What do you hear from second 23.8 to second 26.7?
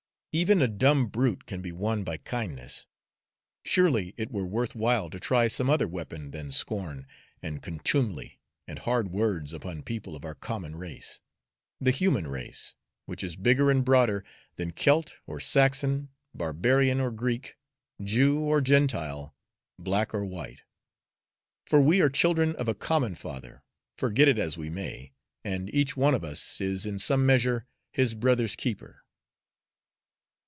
forget it as we may, and each one of us